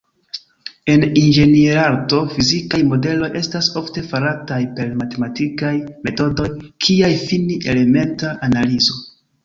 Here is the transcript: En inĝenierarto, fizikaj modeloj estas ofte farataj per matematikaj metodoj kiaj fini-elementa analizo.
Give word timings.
En 0.93 1.03
inĝenierarto, 1.19 2.21
fizikaj 2.31 2.79
modeloj 2.95 3.29
estas 3.43 3.71
ofte 3.83 4.05
farataj 4.15 4.59
per 4.81 4.91
matematikaj 5.05 5.75
metodoj 6.09 6.51
kiaj 6.89 7.17
fini-elementa 7.29 8.39
analizo. 8.53 9.03